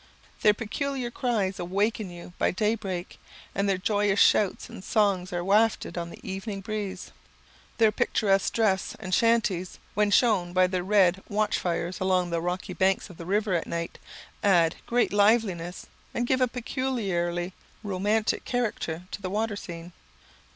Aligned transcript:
Their 0.41 0.55
peculiar 0.55 1.11
cries 1.11 1.59
awaken 1.59 2.09
you 2.09 2.33
by 2.39 2.49
day 2.49 2.73
break, 2.73 3.19
and 3.53 3.69
their 3.69 3.77
joyous 3.77 4.19
shouts 4.19 4.67
and 4.67 4.83
songs 4.83 5.31
are 5.31 5.43
wafted 5.43 5.95
on 5.95 6.09
the 6.09 6.19
evening 6.27 6.61
breeze. 6.61 7.11
Their 7.77 7.91
picturesque 7.91 8.51
dress 8.51 8.95
and 8.99 9.13
shanties, 9.13 9.77
when 9.93 10.09
shown 10.09 10.53
by 10.53 10.65
their 10.65 10.81
red 10.83 11.21
watch 11.29 11.59
fires 11.59 11.99
along 11.99 12.31
the 12.31 12.41
rocky 12.41 12.73
banks 12.73 13.11
of 13.11 13.17
the 13.17 13.27
river 13.27 13.53
at 13.53 13.67
night, 13.67 13.99
add 14.41 14.75
great 14.87 15.13
liveliness, 15.13 15.85
and 16.15 16.25
give 16.25 16.41
a 16.41 16.47
peculiarly 16.47 17.53
romantic 17.83 18.43
character 18.43 19.03
to 19.11 19.21
the 19.21 19.29
water 19.29 19.55
scene. 19.55 19.91